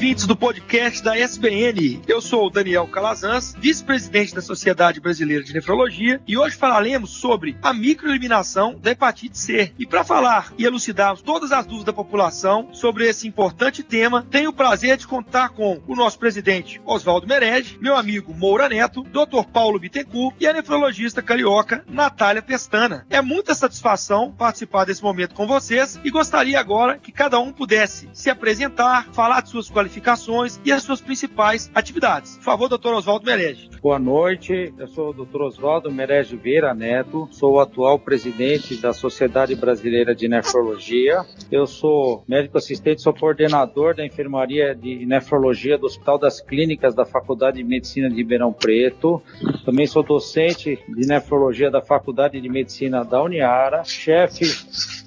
[0.00, 2.00] Ouvintes do podcast da SBN.
[2.08, 7.54] Eu sou o Daniel Calazans, vice-presidente da Sociedade Brasileira de Nefrologia, e hoje falaremos sobre
[7.60, 9.74] a microeliminação da hepatite C.
[9.78, 14.48] E para falar e elucidar todas as dúvidas da população sobre esse importante tema, tenho
[14.48, 19.44] o prazer de contar com o nosso presidente Oswaldo Merege, meu amigo Moura Neto, Dr.
[19.52, 23.04] Paulo Bittencourt e a nefrologista carioca Natália Pestana.
[23.10, 28.08] É muita satisfação participar desse momento com vocês e gostaria agora que cada um pudesse
[28.14, 32.36] se apresentar, falar de suas qualificações qualificações e as suas principais atividades.
[32.36, 33.68] Por favor, doutor Oswaldo Merege.
[33.82, 38.92] Boa noite, eu sou o doutor Oswaldo Merege Vieira Neto, sou o atual presidente da
[38.92, 41.24] Sociedade Brasileira de Nefrologia.
[41.50, 47.04] Eu sou médico assistente, sou coordenador da enfermaria de nefrologia do Hospital das Clínicas da
[47.04, 49.20] Faculdade de Medicina de Ribeirão Preto.
[49.64, 54.44] Também sou docente de nefrologia da Faculdade de Medicina da Uniara, chefe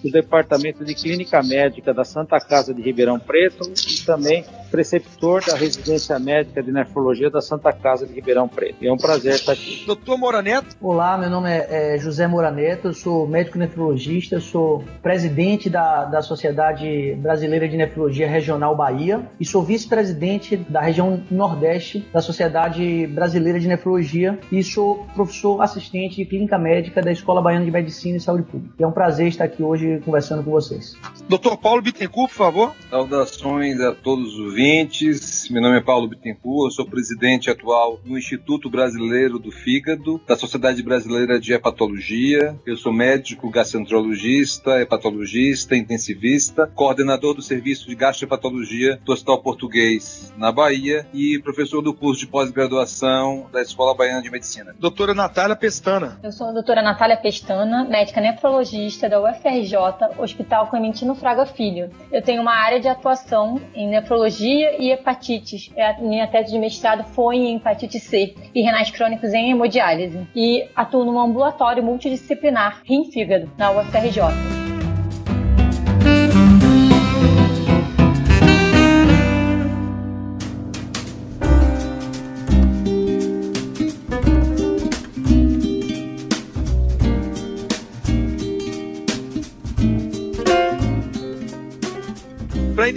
[0.04, 5.56] do Departamento de Clínica Médica da Santa Casa de Ribeirão Preto e também preceptor da
[5.56, 8.84] residência médica de nefrologia da Santa Casa de Ribeirão Preto.
[8.84, 9.84] É um prazer estar aqui.
[9.86, 10.76] Doutor Moraneto.
[10.82, 16.22] Olá, meu nome é, é José Moraneto, eu sou médico nefrologista, sou presidente da, da
[16.22, 23.60] Sociedade Brasileira de Nefrologia Regional Bahia e sou vice-presidente da região Nordeste da Sociedade Brasileira
[23.60, 28.20] de Nefrologia e sou professor assistente de clínica médica da Escola Baiana de Medicina e
[28.20, 28.76] Saúde Pública.
[28.78, 30.96] É um prazer estar aqui hoje conversando com vocês.
[31.28, 32.76] Doutor Paulo Bittencourt, por favor.
[32.88, 35.50] Saudações a todos os ouvintes.
[35.50, 40.36] Meu nome é Paulo Bittencourt, eu sou presidente atual do Instituto Brasileiro do Fígado, da
[40.36, 42.56] Sociedade Brasileira de Hepatologia.
[42.64, 50.52] Eu sou médico gastroenterologista, hepatologista, intensivista, coordenador do serviço de gastrohepatologia do Hospital Português na
[50.52, 54.76] Bahia e professor do curso de pós-graduação da Escola Baiana de Medicina.
[54.78, 56.20] Doutora Natália Pestana.
[56.24, 59.78] Eu sou a doutora Natália Pestana, médica nefrologista da UFRJ,
[60.18, 61.90] Hospital Clementino Fraga Filho.
[62.12, 65.72] Eu tenho uma área de atuação em nefrologia e hepatites.
[65.76, 70.28] É, a minha tese de mestrado foi em hepatite C e renais crônicos em hemodiálise.
[70.36, 74.63] E atuo num ambulatório multidisciplinar rim-fígado na UFRJ.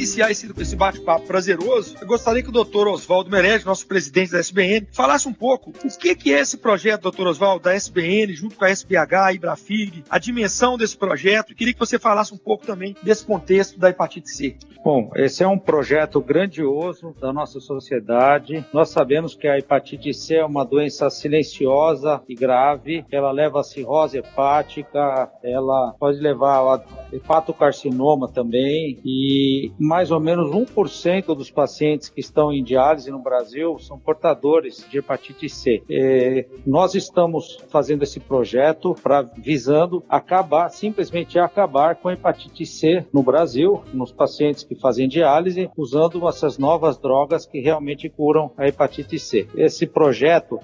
[0.06, 4.38] Iniciar esse, esse bate-papo prazeroso, eu gostaria que o doutor Oswaldo Merege, nosso presidente da
[4.38, 8.54] SBN, falasse um pouco o que, que é esse projeto, doutor Oswaldo, da SBN, junto
[8.54, 11.50] com a SBH, Ibrafig, a dimensão desse projeto.
[11.50, 14.56] Eu queria que você falasse um pouco também desse contexto da hepatite C.
[14.84, 18.64] Bom, esse é um projeto grandioso da nossa sociedade.
[18.72, 23.04] Nós sabemos que a hepatite C é uma doença silenciosa e grave.
[23.10, 30.50] Ela leva a cirrose hepática, ela pode levar a hepatocarcinoma também e mais ou menos
[30.50, 35.82] 1% dos pacientes que estão em diálise no Brasil são portadores de hepatite C.
[35.88, 43.06] É, nós estamos fazendo esse projeto para visando acabar, simplesmente acabar com a hepatite C
[43.10, 48.68] no Brasil, nos pacientes que fazem diálise, usando essas novas drogas que realmente curam a
[48.68, 49.48] hepatite C.
[49.56, 50.60] Esse projeto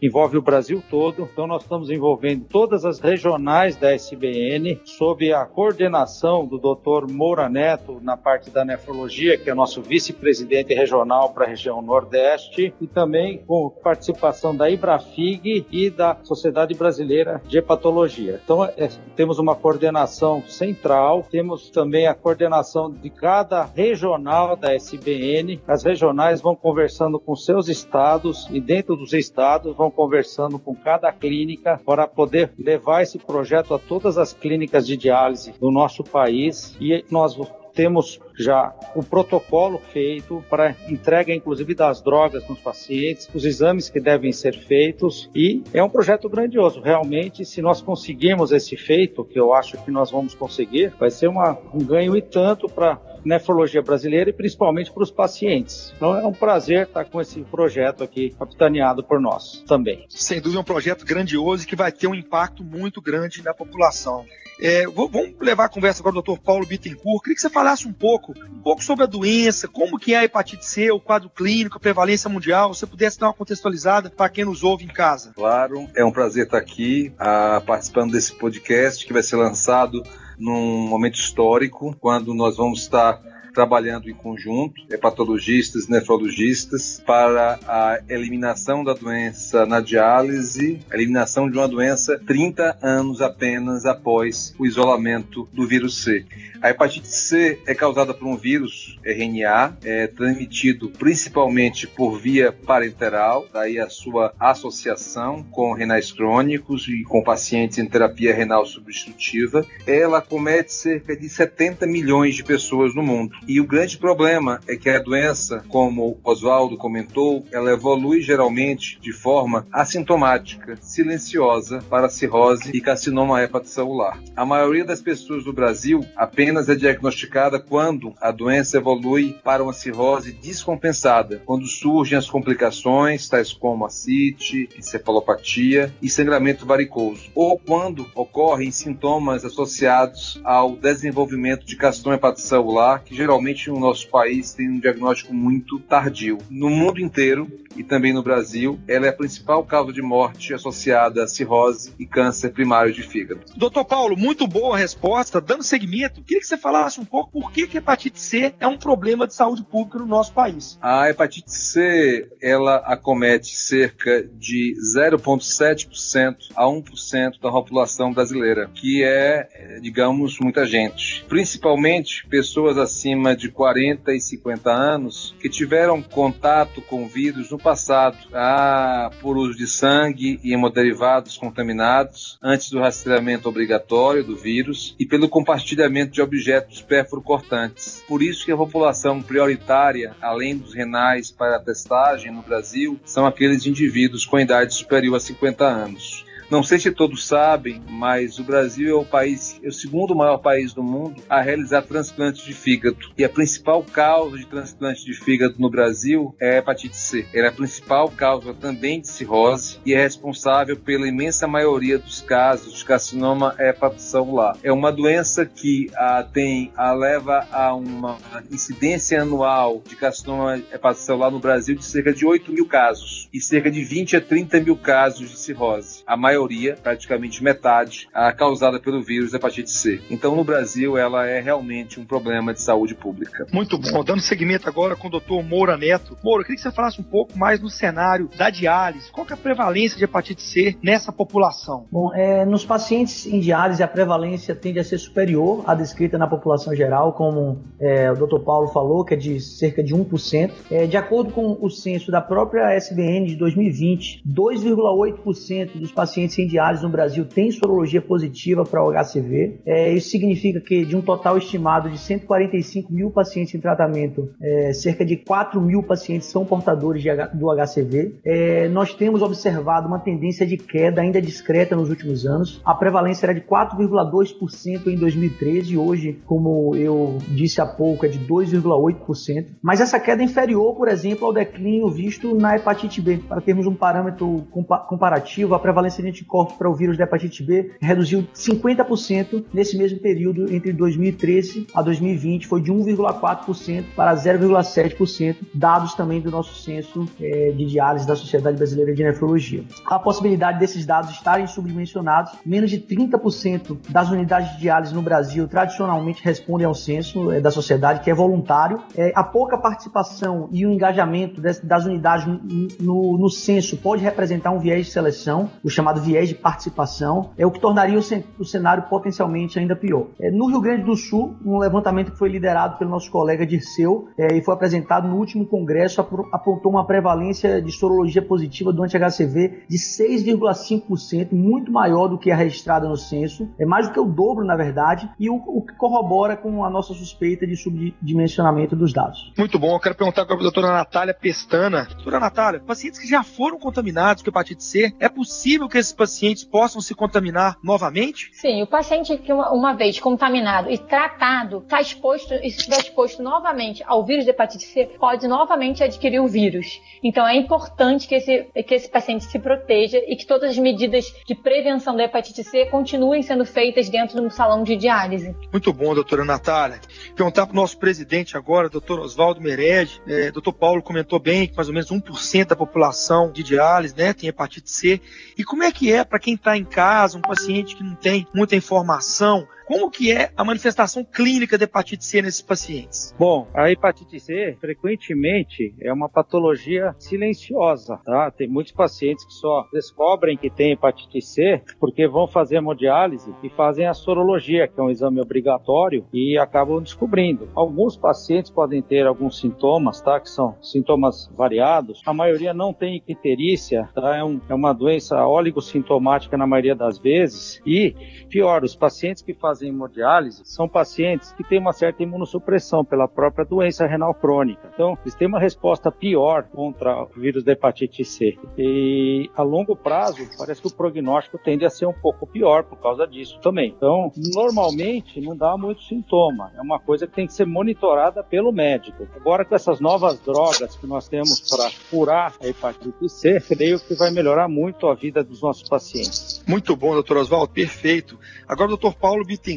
[0.00, 1.28] envolve o Brasil todo.
[1.32, 7.10] Então, nós estamos envolvendo todas as regionais da SBN, sob a coordenação do Dr.
[7.10, 12.72] Moura Neto, na parte da nefrologia, que é nosso vice-presidente regional para a região Nordeste,
[12.80, 18.40] e também com participação da Ibrafig e da Sociedade Brasileira de Hepatologia.
[18.42, 25.60] Então, é, temos uma coordenação central, temos também a coordenação de cada regional da SBN.
[25.66, 30.74] As regionais vão conversando com seus estados e dentro dos estados vão estão conversando com
[30.74, 36.04] cada clínica para poder levar esse projeto a todas as clínicas de diálise do nosso
[36.04, 36.76] país.
[36.80, 37.36] E nós
[37.74, 44.00] temos já o protocolo feito para entrega, inclusive, das drogas nos pacientes, os exames que
[44.00, 46.80] devem ser feitos e é um projeto grandioso.
[46.80, 51.28] Realmente, se nós conseguirmos esse feito, que eu acho que nós vamos conseguir, vai ser
[51.28, 55.92] uma, um ganho e tanto para nefrologia brasileira e principalmente para os pacientes.
[55.96, 60.06] Então é um prazer estar com esse projeto aqui capitaneado por nós também.
[60.08, 64.24] Sem dúvida é um projeto grandioso que vai ter um impacto muito grande na população.
[64.60, 66.40] É, vamos levar a conversa agora o Dr.
[66.42, 67.22] Paulo Bittencourt.
[67.22, 70.24] Queria que você falasse um pouco, um pouco sobre a doença, como que é a
[70.24, 72.74] hepatite C, o quadro clínico, a prevalência mundial.
[72.74, 75.32] Se você pudesse dar uma contextualizada para quem nos ouve em casa.
[75.34, 80.02] Claro, é um prazer estar aqui a, participando desse podcast que vai ser lançado
[80.38, 83.20] num momento histórico, quando nós vamos estar
[83.58, 91.58] trabalhando em conjunto, hepatologistas, nefrologistas, para a eliminação da doença na diálise, a eliminação de
[91.58, 96.24] uma doença 30 anos apenas após o isolamento do vírus C.
[96.60, 103.46] A hepatite C é causada por um vírus RNA, é transmitido principalmente por via parenteral,
[103.52, 109.64] daí a sua associação com renais crônicos e com pacientes em terapia renal substitutiva.
[109.86, 113.36] Ela comete cerca de 70 milhões de pessoas no mundo.
[113.48, 119.10] E o grande problema é que a doença, como Oswaldo comentou, ela evolui geralmente de
[119.10, 124.22] forma assintomática, silenciosa para cirrose e carcinoma hepatocelular.
[124.36, 129.72] A maioria das pessoas do Brasil apenas é diagnosticada quando a doença evolui para uma
[129.72, 138.04] cirrose descompensada, quando surgem as complicações, tais como ascite, encefalopatia e sangramento varicoso, ou quando
[138.14, 144.80] ocorrem sintomas associados ao desenvolvimento de carcinoma hepatocelular, que geralmente no nosso país tem um
[144.80, 146.38] diagnóstico muito tardio.
[146.50, 151.22] No mundo inteiro e também no Brasil, ela é a principal causa de morte associada
[151.22, 153.40] a cirrose e câncer primário de fígado.
[153.56, 155.40] Doutor Paulo, muito boa resposta.
[155.40, 158.66] Dando seguimento, queria que você falasse um pouco por que, que a hepatite C é
[158.66, 160.78] um problema de saúde pública no nosso país.
[160.82, 169.78] A hepatite C, ela acomete cerca de 0,7% a 1% da população brasileira, que é,
[169.80, 171.24] digamos, muita gente.
[171.28, 178.16] Principalmente pessoas acima de 40 e 50 anos que tiveram contato com vírus no passado,
[178.32, 185.06] ah, por uso de sangue e hemoderivados contaminados, antes do rastreamento obrigatório do vírus e
[185.06, 188.04] pelo compartilhamento de objetos perfuro-cortantes.
[188.06, 193.26] Por isso que a população prioritária, além dos renais para a testagem no Brasil, são
[193.26, 196.27] aqueles indivíduos com idade superior a 50 anos.
[196.50, 200.38] Não sei se todos sabem, mas o Brasil é o país, é o segundo maior
[200.38, 203.12] país do mundo a realizar transplantes de fígado.
[203.18, 207.26] E a principal causa de transplante de fígado no Brasil é a hepatite C.
[207.34, 212.22] Ela é a principal causa também de cirrose e é responsável pela imensa maioria dos
[212.22, 214.56] casos de carcinoma hepatocelular.
[214.62, 218.16] É uma doença que a, tem, a leva a uma
[218.50, 223.70] incidência anual de carcinoma hepatocelular no Brasil de cerca de 8 mil casos e cerca
[223.70, 226.02] de 20 a 30 mil casos de cirrose.
[226.06, 230.00] A maioria maioria, praticamente metade, a causada pelo vírus hepatite C.
[230.08, 233.46] Então, no Brasil, ela é realmente um problema de saúde pública.
[233.52, 234.04] Muito bom.
[234.04, 236.16] Dando seguimento agora com o doutor Moura Neto.
[236.22, 239.10] Moura, eu queria que você falasse um pouco mais no cenário da diálise.
[239.10, 241.86] Qual é a prevalência de hepatite C nessa população?
[241.90, 246.28] Bom, é, nos pacientes em diálise, a prevalência tende a ser superior à descrita na
[246.28, 250.50] população geral, como é, o doutor Paulo falou, que é de cerca de 1%.
[250.70, 256.82] É, de acordo com o censo da própria SBN de 2020, 2,8% dos pacientes diálise
[256.82, 259.60] no Brasil têm sorologia positiva para o HCV.
[259.66, 264.72] É, isso significa que de um total estimado de 145 mil pacientes em tratamento, é,
[264.72, 268.20] cerca de 4 mil pacientes são portadores de, do HCV.
[268.24, 272.60] É, nós temos observado uma tendência de queda ainda discreta nos últimos anos.
[272.64, 278.08] A prevalência era de 4,2% em 2013 e hoje, como eu disse há pouco, é
[278.08, 279.46] de 2,8%.
[279.62, 283.18] Mas essa queda é inferior, por exemplo, ao declínio visto na hepatite B.
[283.28, 284.46] Para termos um parâmetro
[284.88, 289.98] comparativo, a prevalência de anticorpos para o vírus da hepatite B reduziu 50% nesse mesmo
[289.98, 297.08] período entre 2013 a 2020, foi de 1,4% para 0,7%, dados também do nosso censo
[297.20, 299.64] é, de diálise da Sociedade Brasileira de Nefrologia.
[299.86, 305.46] A possibilidade desses dados estarem subdimensionados, menos de 30% das unidades de diálise no Brasil
[305.48, 308.82] tradicionalmente respondem ao censo é, da sociedade, que é voluntário.
[308.96, 312.38] É, a pouca participação e o engajamento das, das unidades no,
[312.80, 317.46] no, no censo pode representar um viés de seleção, o chamado viés de participação, é
[317.46, 320.06] o que tornaria o, cenário potencialmente ainda pior.
[320.18, 324.08] É, no Rio Grande do Sul, um levantamento que foi liderado pelo nosso colega Dirceu
[324.18, 326.00] é, e foi apresentado no último congresso,
[326.32, 332.36] apontou uma prevalência de sorologia positiva do anti-HCV de 6,5%, muito maior do que a
[332.36, 335.74] registrada no censo, é mais do que o dobro, na verdade, e o, o que
[335.74, 339.32] corrobora com a nossa suspeita de subdimensionamento dos dados.
[339.36, 341.86] Muito bom, eu quero perguntar agora para a doutora Natália Pestana.
[341.96, 346.44] Doutora Natália, pacientes que já foram contaminados com hepatite C, é possível que esses pacientes
[346.44, 348.30] possam se contaminar novamente?
[348.32, 353.22] Sim, o paciente que uma, uma vez contaminado e tratado está exposto e estiver exposto
[353.22, 356.80] novamente ao vírus de hepatite C, pode novamente adquirir o vírus.
[357.02, 361.12] Então é importante que esse, que esse paciente se proteja e que todas as medidas
[361.26, 365.34] de prevenção da hepatite C continuem sendo feitas dentro do salão de diálise.
[365.50, 366.80] Muito bom, doutora Natália.
[367.16, 370.00] Perguntar para o nosso presidente agora, doutor Oswaldo Merege.
[370.06, 374.12] É, doutor Paulo comentou bem que mais ou menos 1% da população de diálise né,
[374.12, 375.00] tem hepatite C.
[375.36, 378.26] E como é que é para quem está em casa, um paciente que não tem
[378.34, 383.14] muita informação como que é a manifestação clínica da hepatite C nesses pacientes?
[383.18, 388.30] Bom, a hepatite C frequentemente é uma patologia silenciosa, tá?
[388.30, 393.50] Tem muitos pacientes que só descobrem que tem hepatite C porque vão fazer hemodiálise e
[393.50, 397.50] fazem a sorologia, que é um exame obrigatório, e acabam descobrindo.
[397.54, 400.18] Alguns pacientes podem ter alguns sintomas, tá?
[400.18, 402.00] Que são sintomas variados.
[402.06, 404.16] A maioria não tem icterícia, tá?
[404.16, 407.60] É, um, é uma doença oligossintomática na maioria das vezes.
[407.66, 407.94] E,
[408.30, 413.44] pior, os pacientes que fazem hemodiálise são pacientes que têm uma certa imunossupressão pela própria
[413.44, 414.70] doença renal crônica.
[414.72, 418.38] Então, eles têm uma resposta pior contra o vírus da hepatite C.
[418.56, 422.78] E a longo prazo, parece que o prognóstico tende a ser um pouco pior por
[422.78, 423.74] causa disso também.
[423.76, 426.52] Então, normalmente não dá muito sintoma.
[426.56, 429.06] É uma coisa que tem que ser monitorada pelo médico.
[429.14, 433.94] Agora, com essas novas drogas que nós temos para curar a hepatite C, creio que
[433.94, 436.44] vai melhorar muito a vida dos nossos pacientes.
[436.46, 438.18] Muito bom, doutor Oswaldo, perfeito.
[438.46, 439.47] Agora, doutor Paulo Bittencourt.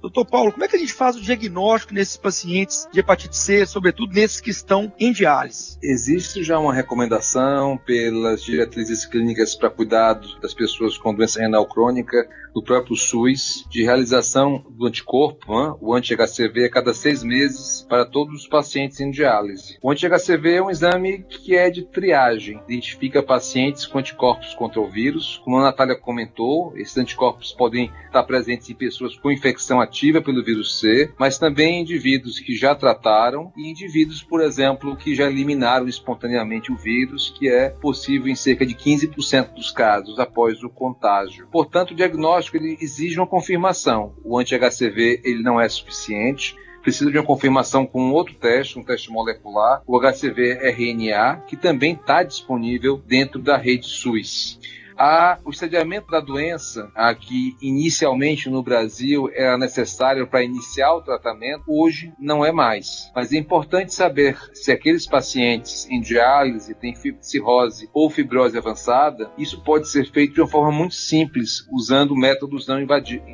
[0.00, 3.66] Doutor Paulo, como é que a gente faz o diagnóstico nesses pacientes de hepatite C,
[3.66, 5.78] sobretudo nesses que estão em diálise?
[5.82, 12.28] Existe já uma recomendação pelas diretrizes clínicas para cuidado das pessoas com doença renal crônica
[12.56, 15.74] do próprio SUS de realização do anticorpo, né?
[15.78, 19.76] o anti-HCV, a cada seis meses para todos os pacientes em diálise.
[19.82, 24.90] O anti-HCV é um exame que é de triagem, identifica pacientes com anticorpos contra o
[24.90, 25.38] vírus.
[25.44, 30.42] Como a Natália comentou, esses anticorpos podem estar presentes em pessoas com infecção ativa pelo
[30.42, 35.86] vírus C, mas também indivíduos que já trataram e indivíduos, por exemplo, que já eliminaram
[35.86, 41.48] espontaneamente o vírus, que é possível em cerca de 15% dos casos após o contágio.
[41.50, 44.14] Portanto, o diagnóstico ele exige uma confirmação.
[44.24, 49.10] O anti-HCV ele não é suficiente precisa de uma confirmação com outro teste, um teste
[49.10, 54.60] molecular, o HCV-RNA, que também está disponível dentro da rede SUS.
[54.98, 61.64] A, o estadiamento da doença, que inicialmente no Brasil era necessário para iniciar o tratamento,
[61.66, 63.10] hoje não é mais.
[63.14, 69.62] Mas é importante saber se aqueles pacientes em diálise têm cirrose ou fibrose avançada, isso
[69.62, 72.78] pode ser feito de uma forma muito simples, usando métodos não,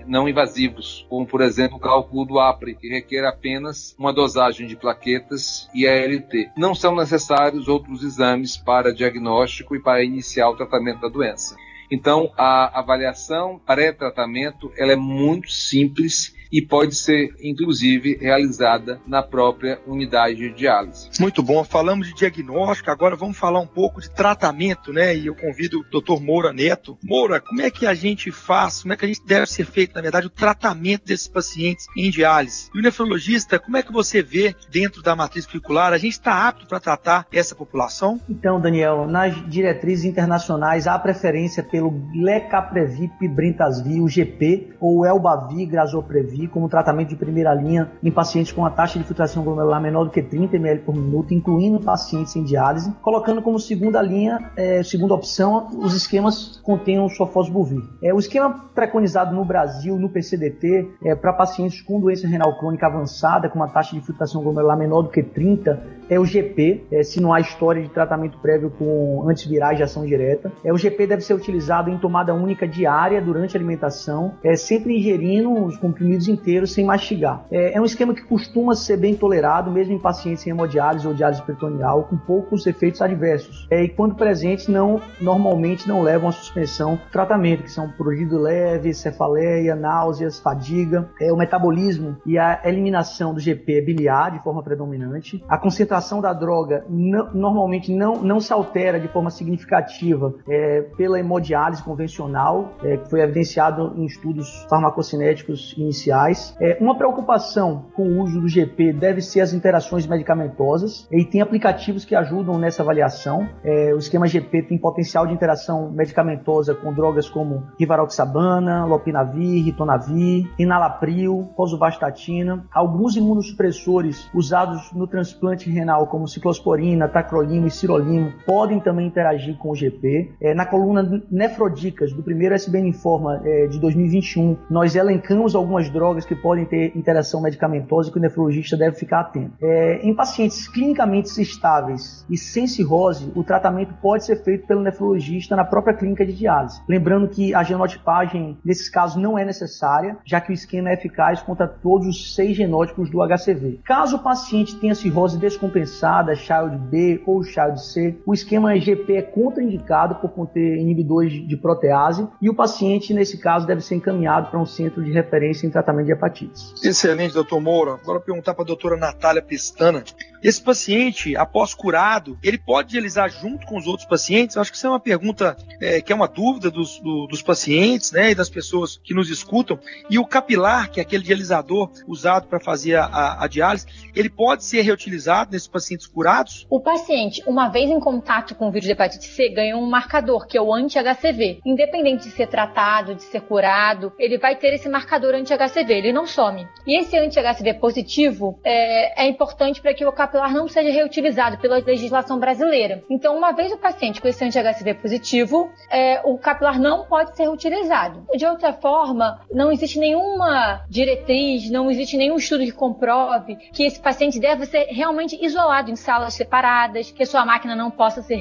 [0.06, 4.76] não invasivos, como por exemplo o cálculo do APRE, que requer apenas uma dosagem de
[4.76, 6.50] plaquetas e ALT.
[6.56, 11.51] Não são necessários outros exames para diagnóstico e para iniciar o tratamento da doença.
[11.92, 19.80] Então, a avaliação pré-tratamento ela é muito simples e pode ser, inclusive, realizada na própria
[19.86, 21.08] unidade de diálise.
[21.18, 21.64] Muito bom.
[21.64, 25.16] Falamos de diagnóstico, agora vamos falar um pouco de tratamento, né?
[25.16, 26.20] E eu convido o Dr.
[26.20, 26.98] Moura Neto.
[27.02, 29.94] Moura, como é que a gente faz, como é que a gente deve ser feito,
[29.94, 32.68] na verdade, o tratamento desses pacientes em diálise?
[32.74, 35.94] E o nefrologista, como é que você vê dentro da matriz curricular?
[35.94, 38.20] A gente está apto para tratar essa população?
[38.28, 41.81] Então, Daniel, nas diretrizes internacionais há preferência pelo
[42.14, 48.64] Lecaprevir, Brintasvir, o GP ou Elbavir, Grazoprevir como tratamento de primeira linha em pacientes com
[48.64, 52.44] a taxa de filtração glomerular menor do que 30 ml por minuto, incluindo pacientes em
[52.44, 57.82] diálise, colocando como segunda linha, é, segunda opção, os esquemas que contenham sofosbuvir.
[58.02, 62.86] É, o esquema preconizado no Brasil, no PCDT, é, para pacientes com doença renal crônica
[62.86, 67.02] avançada, com uma taxa de filtração glomerular menor do que 30, é o GP, é,
[67.02, 70.52] se não há história de tratamento prévio com antivirais de ação direta.
[70.64, 74.96] É, o GP deve ser utilizado em tomada única diária durante a alimentação, é, sempre
[74.96, 77.44] ingerindo os comprimidos inteiros sem mastigar.
[77.50, 81.14] É, é, um esquema que costuma ser bem tolerado, mesmo em pacientes em hemodiálise ou
[81.14, 83.66] diálise peritoneal, com poucos efeitos adversos.
[83.70, 88.38] É, e quando presentes, não, normalmente não levam à suspensão do tratamento, que são prurido
[88.38, 94.62] leve, cefaleia, náuseas, fadiga, é, o metabolismo e a eliminação do GP biliar de forma
[94.62, 95.42] predominante.
[95.48, 101.51] A concentração da droga normalmente não, não se altera de forma significativa é, pela hemodiálise
[101.84, 108.40] convencional, é, que foi evidenciado em estudos farmacocinéticos iniciais é, uma preocupação com o uso
[108.40, 113.48] do GP deve ser as interações medicamentosas e tem aplicativos que ajudam nessa avaliação.
[113.64, 120.50] É, o esquema GP tem potencial de interação medicamentosa com drogas como rivaroxabana, lopinavir, ritonavir,
[120.58, 122.64] enalapril, rosuvastatina.
[122.72, 129.70] Alguns imunossupressores usados no transplante renal, como ciclosporina, tacrolimo e sirolimo, podem também interagir com
[129.70, 130.34] o GP.
[130.40, 131.02] É, na coluna
[131.42, 136.96] nefrodicas do primeiro SBN Informa é, de 2021, nós elencamos algumas drogas que podem ter
[136.96, 139.52] interação medicamentosa e que o nefrologista deve ficar atento.
[139.60, 145.56] É, em pacientes clinicamente estáveis e sem cirrose, o tratamento pode ser feito pelo nefrologista
[145.56, 146.80] na própria clínica de diálise.
[146.88, 151.42] Lembrando que a genotipagem, nesses casos, não é necessária, já que o esquema é eficaz
[151.42, 153.80] contra todos os seis genótipos do HCV.
[153.82, 159.22] Caso o paciente tenha cirrose descompensada, Child B ou Child C, o esquema GP é
[159.22, 164.60] contraindicado por conter inibidores de protease e o paciente, nesse caso, deve ser encaminhado para
[164.60, 166.74] um centro de referência em tratamento de hepatites.
[166.84, 167.94] Excelente, doutor Moura.
[168.02, 170.04] Agora perguntar para a doutora Natália Pestana.
[170.42, 174.56] Esse paciente, após curado, ele pode dialisar junto com os outros pacientes?
[174.56, 177.40] Eu acho que isso é uma pergunta é, que é uma dúvida dos, do, dos
[177.40, 179.78] pacientes né, e das pessoas que nos escutam.
[180.10, 184.28] E o capilar, que é aquele dialisador usado para fazer a, a, a, diálise, ele
[184.28, 186.66] pode ser reutilizado nesses pacientes curados?
[186.68, 190.48] O paciente, uma vez em contato com o vírus de hepatite C, ganha um marcador,
[190.48, 191.60] que é o anti-HCV.
[191.64, 196.26] Independente de ser tratado, de ser curado, ele vai ter esse marcador anti-HCV, ele não
[196.26, 196.66] some.
[196.84, 201.78] E esse anti-HCV positivo é, é importante para que o capilar não seja reutilizado pela
[201.78, 203.02] legislação brasileira.
[203.08, 207.44] Então, uma vez o paciente com esse anti-HCV positivo, é, o capilar não pode ser
[207.44, 208.26] reutilizado.
[208.36, 214.00] De outra forma, não existe nenhuma diretriz, não existe nenhum estudo que comprove que esse
[214.00, 218.40] paciente deve ser realmente isolado em salas separadas, que a sua máquina não possa ser,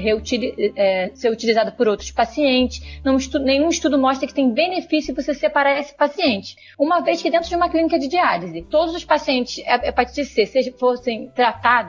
[0.75, 3.01] é, ser utilizada por outros pacientes.
[3.03, 6.55] Não nenhum estudo mostra que tem benefício você separar esse paciente.
[6.77, 10.71] Uma vez que dentro de uma clínica de diálise, todos os pacientes hepatite C se
[10.73, 11.80] fossem tratados,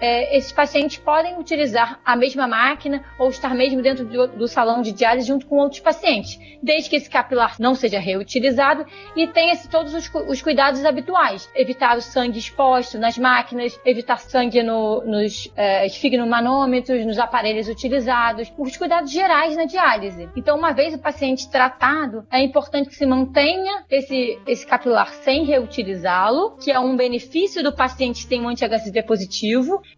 [0.00, 4.82] é, esses pacientes podem utilizar a mesma máquina ou estar mesmo dentro do, do salão
[4.82, 8.84] de diálise junto com outros pacientes, desde que esse capilar não seja reutilizado
[9.16, 11.50] e tenha todos os, os, cuidados habituais.
[11.54, 18.52] Evitar o sangue exposto nas máquinas, evitar sangue no, nos é, esfigmomanômetros, nos aparelhos utilizados,
[18.56, 20.28] os cuidados gerais na diálise.
[20.36, 25.44] Então, uma vez o paciente tratado, é importante que se mantenha esse, esse capilar sem
[25.44, 29.39] reutilizá-lo, que é um benefício do paciente tem um anti-HCV positivo,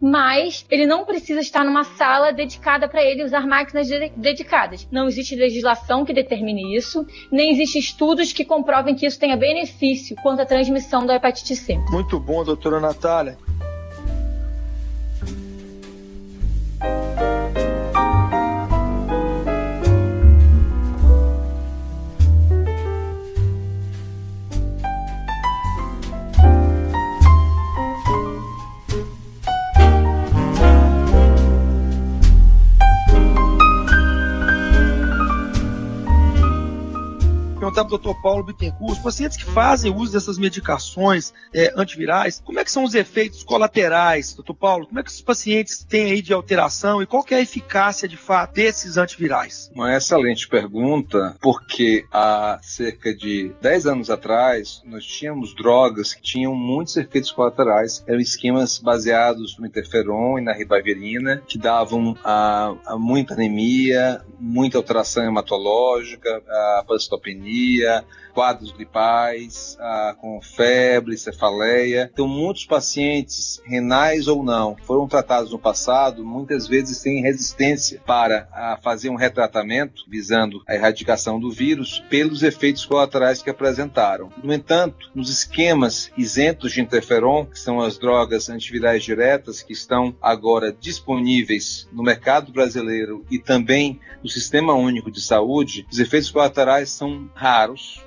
[0.01, 4.87] mas ele não precisa estar numa sala dedicada para ele usar máquinas de dedicadas.
[4.91, 10.15] Não existe legislação que determine isso, nem existe estudos que comprovem que isso tenha benefício
[10.21, 11.77] quanto à transmissão da hepatite C.
[11.91, 13.37] Muito bom, doutora Natália.
[37.73, 42.41] Perguntar para o doutor Paulo Bittencourt, os pacientes que fazem uso dessas medicações é, antivirais,
[42.45, 44.85] como é que são os efeitos colaterais, doutor Paulo?
[44.85, 48.17] Como é que os pacientes têm aí de alteração e qual é a eficácia de
[48.17, 49.71] fato desses antivirais?
[49.73, 56.53] Uma excelente pergunta, porque há cerca de 10 anos atrás nós tínhamos drogas que tinham
[56.53, 62.97] muitos efeitos colaterais, eram esquemas baseados no interferon e na ribavirina, que davam a, a
[62.97, 66.83] muita anemia, muita alteração hematológica, a
[68.33, 72.09] quadros gripais, ah, com febre, cefaleia.
[72.11, 78.47] Então, muitos pacientes, renais ou não, foram tratados no passado, muitas vezes têm resistência para
[78.51, 84.31] ah, fazer um retratamento visando a erradicação do vírus pelos efeitos colaterais que apresentaram.
[84.43, 90.15] No entanto, nos esquemas isentos de interferon, que são as drogas antivirais diretas que estão
[90.21, 96.89] agora disponíveis no mercado brasileiro e também no Sistema Único de Saúde, os efeitos colaterais
[96.89, 97.52] são raros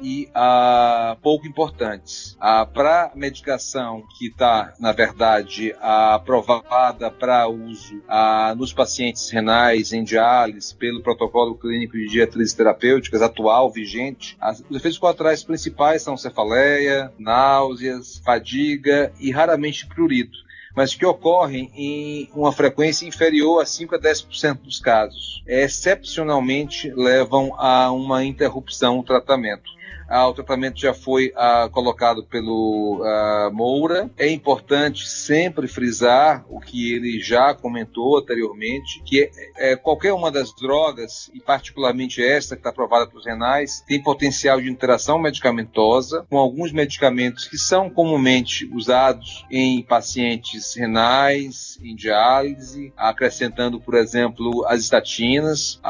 [0.02, 2.36] e ah, pouco importantes.
[2.40, 10.02] Ah, para medicação que está, na verdade, aprovada para uso ah, nos pacientes renais em
[10.02, 16.16] diálise pelo protocolo clínico de diretrizes terapêuticas atual, vigente, as, os efeitos colaterais principais são
[16.16, 23.94] cefaleia, náuseas, fadiga e raramente prurito mas que ocorrem em uma frequência inferior a 5
[23.94, 25.42] a 10% dos casos.
[25.46, 29.74] Excepcionalmente levam a uma interrupção do tratamento.
[30.08, 34.08] Ah, o tratamento já foi ah, colocado pelo ah, Moura.
[34.16, 40.30] É importante sempre frisar o que ele já comentou anteriormente, que é, é qualquer uma
[40.30, 45.18] das drogas, e particularmente esta que está aprovada para os renais, tem potencial de interação
[45.18, 53.94] medicamentosa com alguns medicamentos que são comumente usados em pacientes renais, em diálise, acrescentando, por
[53.94, 55.80] exemplo, as estatinas,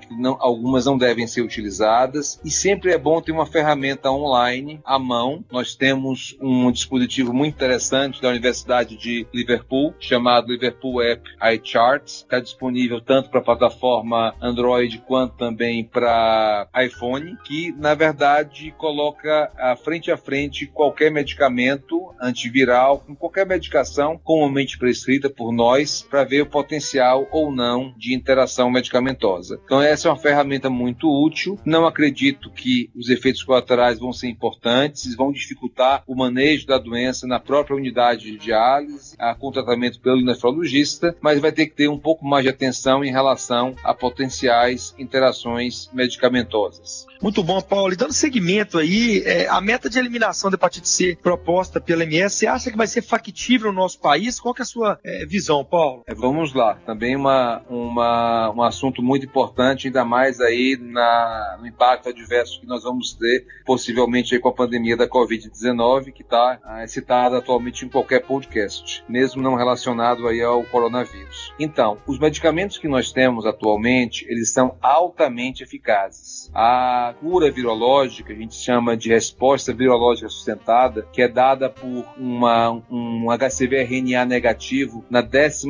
[0.00, 4.10] que não, algumas não devem ser utilizadas, e sempre é bom ter uma ferramenta ferramenta
[4.10, 5.44] online à mão.
[5.50, 11.22] Nós temos um dispositivo muito interessante da Universidade de Liverpool, chamado Liverpool App
[11.54, 12.22] iCharts.
[12.22, 19.50] Está disponível tanto para a plataforma Android quanto também para iPhone, que na verdade coloca
[19.58, 26.24] a frente a frente qualquer medicamento antiviral, com qualquer medicação comumente prescrita por nós, para
[26.24, 29.60] ver o potencial ou não de interação medicamentosa.
[29.64, 31.58] Então essa é uma ferramenta muito útil.
[31.64, 36.78] Não acredito que os efeitos efeitos colaterais vão ser importantes, vão dificultar o manejo da
[36.78, 41.88] doença na própria unidade de diálise, com tratamento pelo nefrologista, mas vai ter que ter
[41.88, 47.06] um pouco mais de atenção em relação a potenciais interações medicamentosas.
[47.24, 47.92] Muito bom, Paulo.
[47.92, 52.36] E dando seguimento aí, é, a meta de eliminação da hepatite C proposta pela MS,
[52.36, 54.38] você acha que vai ser factível no nosso país?
[54.38, 56.02] Qual que é a sua é, visão, Paulo?
[56.06, 56.74] É, vamos lá.
[56.84, 62.66] Também uma, uma, um assunto muito importante, ainda mais aí na, no impacto adverso que
[62.66, 63.23] nós vamos ter,
[63.64, 69.04] possivelmente aí com a pandemia da Covid-19, que está é, citada atualmente em qualquer podcast,
[69.08, 71.52] mesmo não relacionado aí ao coronavírus.
[71.58, 76.50] Então, os medicamentos que nós temos atualmente, eles são altamente eficazes.
[76.54, 82.82] A cura virológica, a gente chama de resposta virológica sustentada, que é dada por uma,
[82.90, 85.68] um HCV-RNA negativo na 12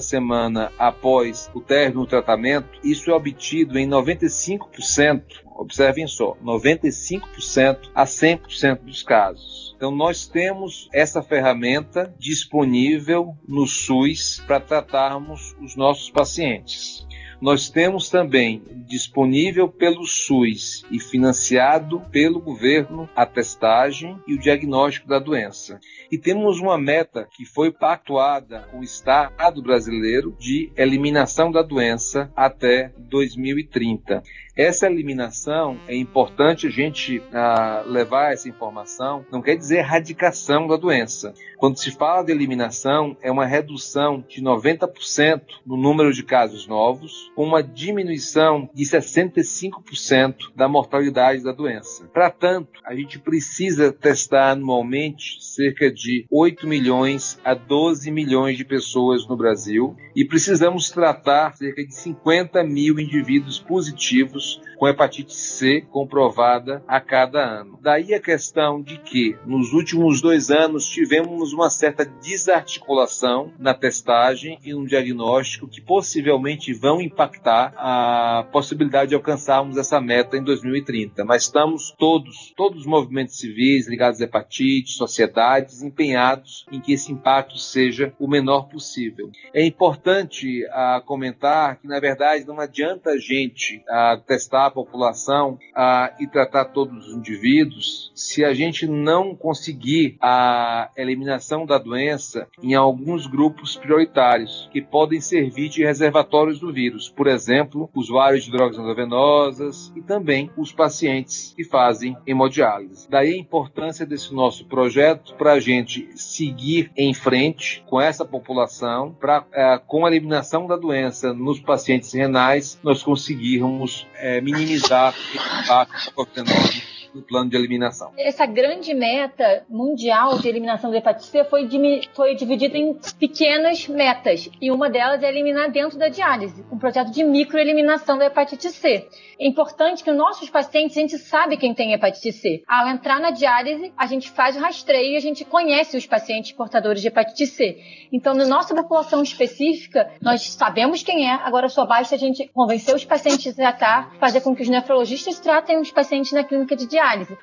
[0.00, 5.22] semana após o término do tratamento, isso é obtido em 95%,
[5.54, 9.74] observem só, 95% a 100% dos casos.
[9.76, 17.06] Então, nós temos essa ferramenta disponível no SUS para tratarmos os nossos pacientes.
[17.40, 25.08] Nós temos também disponível pelo SUS e financiado pelo governo a testagem e o diagnóstico
[25.08, 25.78] da doença.
[26.10, 32.32] E temos uma meta que foi pactuada com o Estado brasileiro de eliminação da doença
[32.34, 34.22] até 2030.
[34.56, 40.76] Essa eliminação é importante a gente ah, levar essa informação, não quer dizer erradicação da
[40.76, 41.34] doença.
[41.58, 47.32] Quando se fala de eliminação, é uma redução de 90% no número de casos novos,
[47.34, 52.08] com uma diminuição de 65% da mortalidade da doença.
[52.12, 58.64] Para tanto, a gente precisa testar anualmente cerca de 8 milhões a 12 milhões de
[58.64, 64.43] pessoas no Brasil e precisamos tratar cerca de 50 mil indivíduos positivos
[64.84, 67.78] com hepatite C comprovada a cada ano.
[67.80, 74.58] Daí a questão de que nos últimos dois anos tivemos uma certa desarticulação na testagem
[74.64, 81.24] e no diagnóstico que possivelmente vão impactar a possibilidade de alcançarmos essa meta em 2030.
[81.24, 87.10] Mas estamos todos, todos os movimentos civis ligados à hepatite, sociedades empenhados em que esse
[87.10, 89.30] impacto seja o menor possível.
[89.52, 94.33] É importante a, ah, comentar que na verdade não adianta a gente a, ah, testar
[94.66, 101.66] a população ah, e tratar todos os indivíduos, se a gente não conseguir a eliminação
[101.66, 107.90] da doença em alguns grupos prioritários, que podem servir de reservatórios do vírus, por exemplo,
[107.94, 113.08] usuários de drogas endovenosas e também os pacientes que fazem hemodiálise.
[113.08, 119.12] Daí a importância desse nosso projeto para a gente seguir em frente com essa população,
[119.12, 125.62] para eh, com a eliminação da doença nos pacientes renais, nós conseguirmos é, minimizar o
[125.62, 128.12] impacto da Covid-19 no plano de eliminação.
[128.18, 131.68] Essa grande meta mundial de eliminação da hepatite C foi,
[132.14, 137.10] foi dividida em pequenas metas, e uma delas é eliminar dentro da diálise, um projeto
[137.10, 139.08] de microeliminação da hepatite C.
[139.38, 142.62] É importante que nossos pacientes, a gente sabe quem tem hepatite C.
[142.68, 146.52] Ao entrar na diálise, a gente faz o rastreio e a gente conhece os pacientes
[146.52, 147.78] portadores de hepatite C.
[148.12, 152.94] Então, na nossa população específica, nós sabemos quem é, agora só basta a gente convencer
[152.94, 156.86] os pacientes a tratar, fazer com que os nefrologistas tratem os pacientes na clínica de
[156.86, 157.38] diálise análise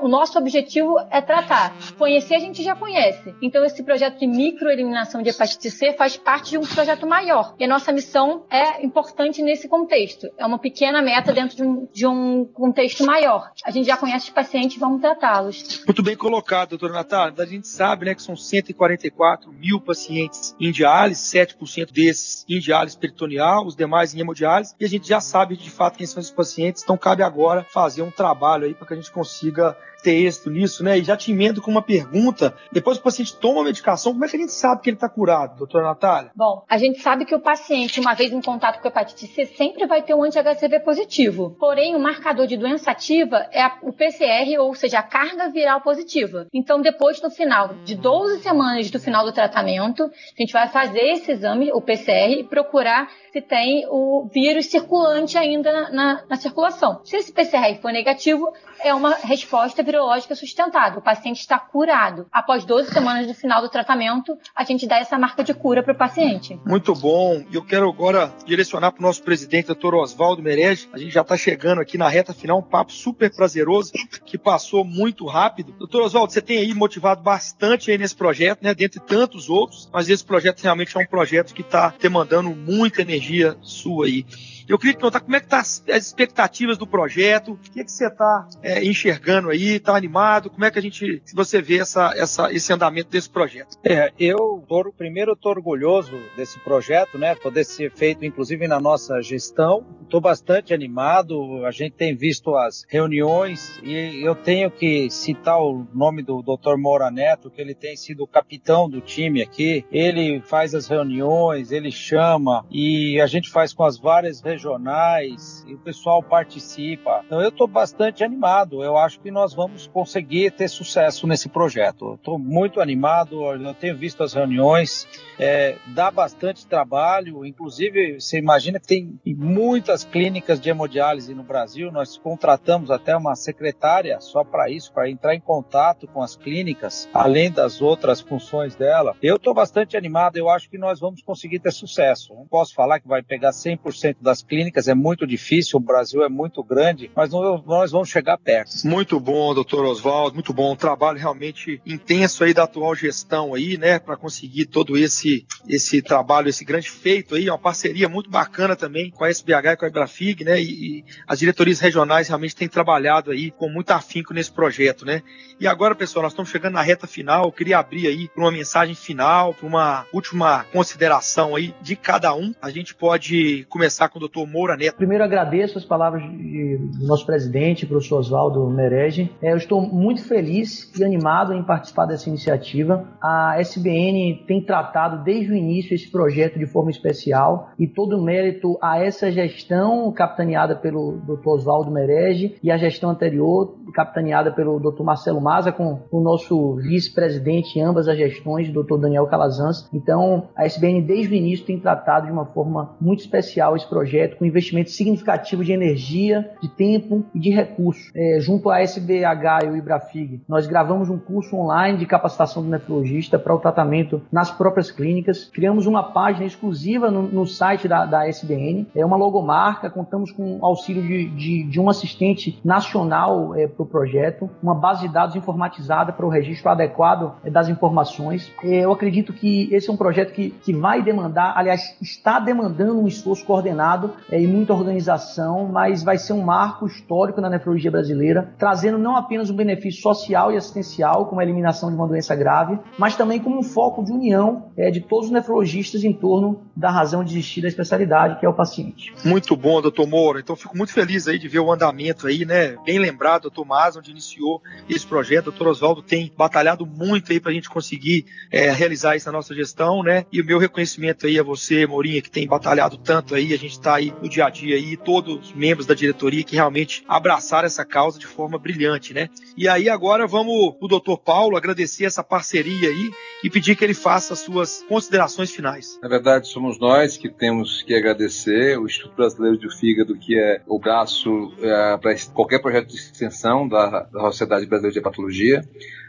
[0.00, 1.74] o nosso objetivo é tratar.
[1.98, 3.34] Conhecer a gente já conhece.
[3.42, 7.54] Então esse projeto de microeliminação de hepatite C faz parte de um projeto maior.
[7.58, 10.28] E a nossa missão é importante nesse contexto.
[10.38, 13.50] É uma pequena meta dentro de um, de um contexto maior.
[13.64, 15.84] A gente já conhece os pacientes e vamos tratá-los.
[15.86, 17.34] Muito bem colocado, doutora Natália.
[17.38, 22.96] A gente sabe né, que são 144 mil pacientes em diálise, 7% desses em diálise
[22.96, 24.74] peritoneal, os demais em hemodiálise.
[24.78, 26.82] E a gente já sabe de fato quem são esses pacientes.
[26.82, 29.65] Então cabe agora fazer um trabalho aí para que a gente consiga
[30.06, 30.98] ter êxito nisso, né?
[30.98, 32.54] E já te emendo com uma pergunta.
[32.70, 34.96] Depois que o paciente toma a medicação, como é que a gente sabe que ele
[34.96, 36.30] está curado, doutora Natália?
[36.36, 39.84] Bom, a gente sabe que o paciente, uma vez em contato com hepatite C, sempre
[39.84, 41.56] vai ter um anti-HCV positivo.
[41.58, 46.46] Porém, o marcador de doença ativa é o PCR, ou seja, a carga viral positiva.
[46.54, 51.00] Então, depois, no final de 12 semanas do final do tratamento, a gente vai fazer
[51.00, 56.36] esse exame, o PCR, e procurar se tem o vírus circulante ainda na, na, na
[56.36, 57.00] circulação.
[57.04, 58.52] Se esse PCR for negativo,
[58.84, 60.98] é uma resposta resposta virológica sustentada.
[60.98, 62.26] O paciente está curado.
[62.30, 65.94] Após 12 semanas do final do tratamento, a gente dá essa marca de cura para
[65.94, 66.60] o paciente.
[66.66, 67.42] Muito bom.
[67.50, 70.88] E eu quero agora direcionar para o nosso presidente, doutor Oswaldo Merege.
[70.92, 73.92] A gente já está chegando aqui na reta final, um papo super prazeroso
[74.24, 75.72] que passou muito rápido.
[75.72, 78.74] Doutor Oswaldo, você tem aí motivado bastante aí nesse projeto, né?
[78.74, 83.56] Dentre tantos outros, mas esse projeto realmente é um projeto que está demandando muita energia
[83.62, 84.26] sua aí.
[84.68, 87.84] Eu queria te perguntar como é que tá as, expectativas do projeto, o que, é
[87.84, 91.62] que você está é, enxergando aí, está animado, como é que a gente, se você
[91.62, 93.76] vê essa, essa, esse andamento desse projeto?
[93.84, 99.20] É, eu tô, primeiro estou orgulhoso desse projeto, né, poder ser feito inclusive na nossa
[99.20, 105.60] gestão, estou bastante animado, a gente tem visto as reuniões e eu tenho que citar
[105.60, 106.76] o nome do Dr.
[106.76, 111.70] Moura Neto, que ele tem sido o capitão do time aqui, ele faz as reuniões,
[111.70, 117.22] ele chama e a gente faz com as várias regionais e o pessoal participa.
[117.26, 118.82] Então eu estou bastante animado.
[118.82, 122.14] Eu acho que nós vamos conseguir ter sucesso nesse projeto.
[122.14, 123.44] Estou muito animado.
[123.44, 125.06] Eu tenho visto as reuniões.
[125.38, 127.44] É, dá bastante trabalho.
[127.44, 131.92] Inclusive, você imagina que tem muitas clínicas de hemodiálise no Brasil.
[131.92, 137.08] Nós contratamos até uma secretária só para isso, para entrar em contato com as clínicas,
[137.12, 139.14] além das outras funções dela.
[139.22, 140.36] Eu estou bastante animado.
[140.36, 142.34] Eu acho que nós vamos conseguir ter sucesso.
[142.34, 146.28] Não posso falar que vai pegar 100% das clínicas é muito difícil, o Brasil é
[146.28, 148.86] muito grande, mas nós vamos chegar perto.
[148.86, 150.72] Muito bom, doutor Oswaldo, muito bom.
[150.72, 156.00] Um trabalho realmente intenso aí da atual gestão aí, né, para conseguir todo esse, esse
[156.00, 159.84] trabalho, esse grande feito aí, uma parceria muito bacana também com a SBH e com
[159.84, 164.32] a Ibrafig, né, e, e as diretorias regionais realmente têm trabalhado aí com muito afinco
[164.32, 165.22] nesse projeto, né.
[165.58, 168.94] E agora, pessoal, nós estamos chegando na reta final, eu queria abrir aí uma mensagem
[168.94, 172.54] final, para uma última consideração aí de cada um.
[172.60, 174.96] A gente pode começar com o doutor doutor Moura Neto.
[174.96, 179.30] Primeiro agradeço as palavras de, do nosso presidente, professor Oswaldo Merege.
[179.40, 183.08] É, eu estou muito feliz e animado em participar dessa iniciativa.
[183.22, 188.22] A SBN tem tratado desde o início esse projeto de forma especial e todo o
[188.22, 191.48] mérito a essa gestão capitaneada pelo Dr.
[191.48, 195.02] Oswaldo Merege e a gestão anterior capitaneada pelo Dr.
[195.02, 198.98] Marcelo Maza com o nosso vice-presidente em ambas as gestões, Dr.
[199.00, 199.88] Daniel Calazans.
[199.94, 204.25] Então, a SBN desde o início tem tratado de uma forma muito especial esse projeto
[204.26, 208.10] projeto com investimento significativo de energia, de tempo e de recursos.
[208.14, 212.68] É, junto à SBH e o Ibrafig, nós gravamos um curso online de capacitação do
[212.68, 215.44] nefrologista para o tratamento nas próprias clínicas.
[215.44, 220.58] Criamos uma página exclusiva no, no site da, da, SBN, é uma logomarca, contamos com
[220.58, 225.12] o auxílio de, de, de um assistente nacional é, para o projeto, uma base de
[225.12, 228.52] dados informatizada para o registro adequado é, das informações.
[228.62, 233.00] É, eu acredito que esse é um projeto que, que vai demandar, aliás, está demandando
[233.00, 237.90] um esforço coordenado é, e muita organização, mas vai ser um marco histórico na nefrologia
[237.90, 242.34] brasileira, trazendo não apenas um benefício social e assistencial, como a eliminação de uma doença
[242.34, 246.62] grave, mas também como um foco de união é, de todos os nefrologistas em torno
[246.76, 249.12] da razão de existir da especialidade, que é o paciente.
[249.24, 250.40] Muito bom, doutor Moura.
[250.40, 252.76] Então, fico muito feliz aí de ver o andamento aí, né?
[252.84, 255.46] Bem lembrado, doutor Mas, onde iniciou esse projeto.
[255.46, 259.54] Doutor Oswaldo tem batalhado muito aí para a gente conseguir é, realizar isso na nossa
[259.54, 260.26] gestão, né?
[260.32, 263.52] E o meu reconhecimento aí a você, Mourinha, que tem batalhado tanto aí.
[263.52, 266.54] A gente está aí no dia a dia aí, todos os membros da diretoria que
[266.54, 269.28] realmente abraçaram essa causa de forma brilhante, né?
[269.56, 273.10] E aí agora vamos o doutor Paulo agradecer essa parceria aí
[273.42, 275.98] e pedir que ele faça as suas considerações finais.
[276.02, 280.60] Na verdade, somos nós que temos que agradecer o Instituto Brasileiro do Fígado, que é
[280.66, 285.62] o braço é, para qualquer projeto de extensão da, da Sociedade Brasileira de Hepatologia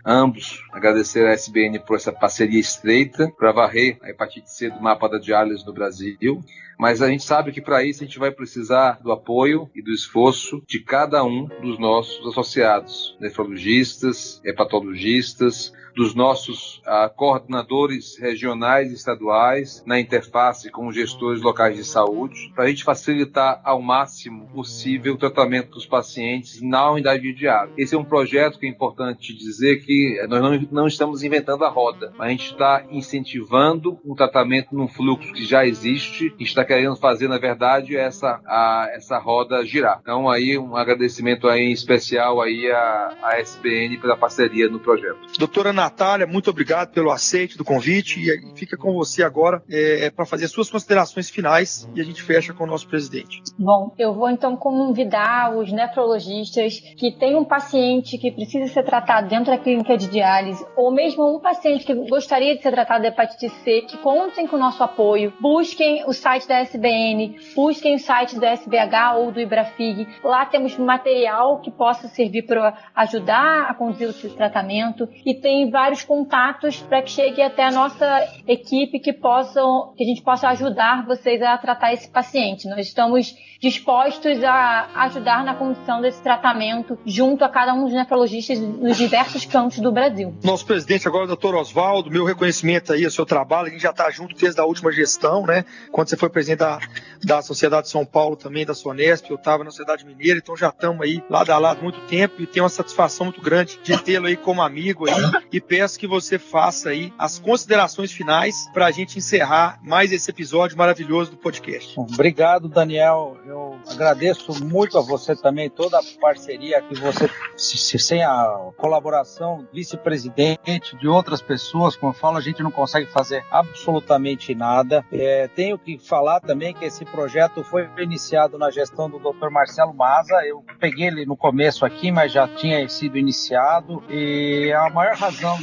[0.08, 5.10] ambos agradecer a SBN por essa parceria estreita para varrer a hepatite C do mapa
[5.10, 6.41] da diálise no Brasil.
[6.80, 9.91] Mas a gente sabe que para isso a gente vai precisar do apoio e do
[9.91, 18.94] esforço de cada um dos nossos associados, nefrologistas, hepatologistas, dos nossos ah, coordenadores regionais e
[18.94, 24.48] estaduais na interface com os gestores locais de saúde, para a gente facilitar ao máximo
[24.54, 27.74] possível o tratamento dos pacientes na unidade diária.
[27.76, 31.70] Esse é um projeto que é importante dizer que nós não, não estamos inventando a
[31.70, 36.96] roda, a gente está incentivando um tratamento num fluxo que já existe e está querendo
[36.96, 39.98] fazer, na verdade, essa, a, essa roda girar.
[40.04, 45.18] Então, aí, um agradecimento aí em especial aí à, à SBN pela parceria no projeto.
[45.40, 50.10] Doutora Natália, muito obrigado pelo aceite do convite e fica com você agora é, é
[50.10, 53.41] para fazer suas considerações finais e a gente fecha com o nosso presidente.
[53.58, 59.30] Bom, eu vou então convidar os nefrologistas que têm um paciente que precisa ser tratado
[59.30, 63.08] dentro da clínica de diálise, ou mesmo um paciente que gostaria de ser tratado de
[63.08, 68.00] hepatite C, que contem com o nosso apoio, busquem o site da SBN, busquem o
[68.00, 70.06] site do SBH ou do Ibrafig.
[70.21, 76.04] Lá temos material que possa servir para ajudar a conduzir o tratamento e tem vários
[76.04, 81.06] contatos para que chegue até a nossa equipe que possam, que a gente possa ajudar
[81.06, 82.68] vocês a tratar esse paciente.
[82.68, 88.60] Nós estamos dispostos a ajudar na condução desse tratamento junto a cada um dos nefrologistas
[88.60, 90.36] nos diversos cantos do Brasil.
[90.44, 94.10] Nosso presidente agora, doutor Oswaldo, meu reconhecimento aí ao seu trabalho, a gente já está
[94.10, 95.63] junto desde a última gestão, né?
[95.92, 96.80] Quando você foi presidente da,
[97.24, 100.70] da Sociedade de São Paulo também, da Sonesp, eu estava na Sociedade Mineira, então já
[100.70, 104.26] estamos aí lado a lado muito tempo e tenho uma satisfação muito grande de tê-lo
[104.26, 105.16] aí como amigo aí
[105.52, 110.30] e peço que você faça aí as considerações finais para a gente encerrar mais esse
[110.30, 111.93] episódio maravilhoso do podcast.
[112.00, 118.23] Obrigado, Daniel eu agradeço muito a você também, toda a parceria que você, se, sem
[118.23, 124.54] a colaboração vice-presidente, de outras pessoas, como eu falo, a gente não consegue fazer absolutamente
[124.54, 125.06] nada.
[125.12, 129.50] É, tenho que falar também que esse projeto foi iniciado na gestão do Dr.
[129.50, 130.36] Marcelo Maza.
[130.45, 134.04] Eu peguei ele no começo aqui, mas já tinha sido iniciado.
[134.10, 135.58] E a maior razão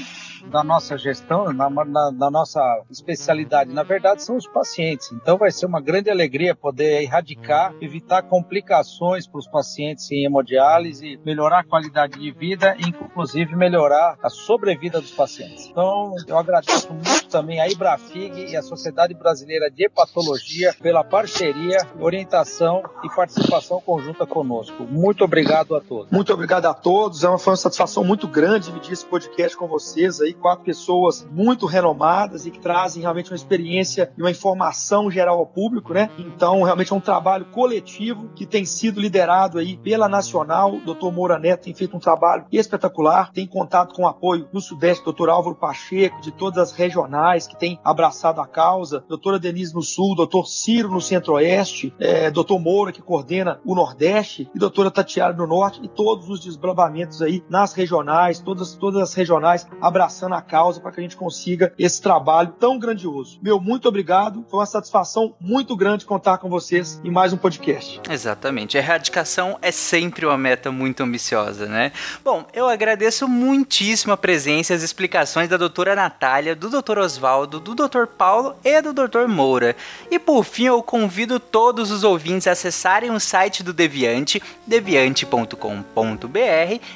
[0.51, 5.11] da nossa gestão, na, na, nossa especialidade, na verdade, são os pacientes.
[5.13, 11.19] Então vai ser uma grande alegria poder erradicar, evitar complicações para os pacientes em hemodiálise,
[11.25, 15.67] melhorar a qualidade de vida e, inclusive, melhorar a sobrevida dos pacientes.
[15.67, 21.79] Então, eu agradeço muito também a Ibrafig e a Sociedade Brasileira de Hepatologia pela parceria,
[21.99, 24.85] orientação e participação conjunta conosco.
[24.85, 26.11] Muito obrigado a todos.
[26.11, 27.25] Muito obrigado a todos.
[27.25, 31.27] É uma, foi uma satisfação muito grande dividir esse podcast com vocês aí quatro pessoas
[31.31, 36.11] muito renomadas e que trazem realmente uma experiência e uma informação geral ao público, né?
[36.19, 40.75] Então, realmente é um trabalho coletivo que tem sido liderado aí pela Nacional.
[40.75, 41.13] O Dr.
[41.13, 45.29] Moura Neto tem feito um trabalho espetacular, tem contato com o apoio no Sudeste, Dr.
[45.29, 50.15] Álvaro Pacheco, de todas as regionais que tem abraçado a causa, doutora Denise no Sul,
[50.15, 55.47] doutor Ciro no Centro-Oeste, é, doutor Moura que coordena o Nordeste e doutora Tatiana no
[55.47, 60.43] Norte e todos os desbravamentos aí nas regionais, todas, todas as regionais abraçando abraçando a
[60.43, 63.39] causa para que a gente consiga esse trabalho tão grandioso.
[63.43, 64.45] Meu, muito obrigado.
[64.49, 68.01] Foi uma satisfação muito grande contar com vocês em mais um podcast.
[68.09, 68.77] Exatamente.
[68.77, 71.93] A erradicação é sempre uma meta muito ambiciosa, né?
[72.25, 77.61] Bom, eu agradeço muitíssimo a presença e as explicações da doutora Natália, do doutor Oswaldo,
[77.61, 79.77] do doutor Paulo e do doutor Moura.
[80.11, 85.61] E por fim, eu convido todos os ouvintes a acessarem o site do Deviante, deviante.com.br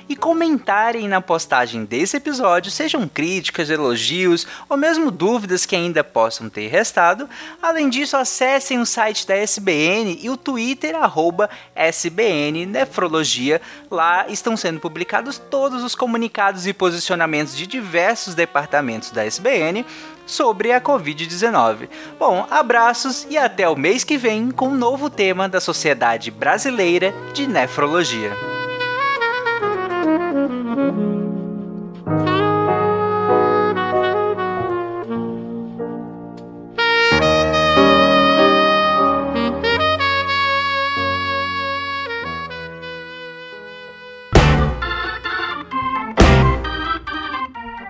[0.09, 6.49] e comentarem na postagem desse episódio, sejam críticas, elogios ou mesmo dúvidas que ainda possam
[6.49, 7.29] ter restado.
[7.63, 13.61] Além disso, acessem o site da SBN e o Twitter arroba SBN Nefrologia.
[13.91, 19.85] Lá estão sendo publicados todos os comunicados e posicionamentos de diversos departamentos da SBN
[20.29, 21.89] sobre a Covid-19.
[22.19, 27.15] Bom, abraços e até o mês que vem com um novo tema da Sociedade Brasileira
[27.33, 28.33] de Nefrologia.